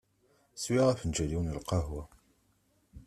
[0.63, 2.03] Swiɣ afenǧal-iw n lqahwa.